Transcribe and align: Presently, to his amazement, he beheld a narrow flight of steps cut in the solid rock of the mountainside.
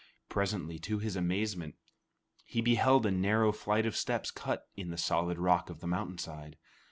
Presently, 0.29 0.79
to 0.79 0.97
his 0.97 1.15
amazement, 1.15 1.75
he 2.43 2.59
beheld 2.59 3.05
a 3.05 3.11
narrow 3.11 3.51
flight 3.51 3.85
of 3.85 3.95
steps 3.95 4.31
cut 4.31 4.67
in 4.75 4.89
the 4.89 4.97
solid 4.97 5.37
rock 5.37 5.69
of 5.69 5.79
the 5.79 5.85
mountainside. 5.85 6.57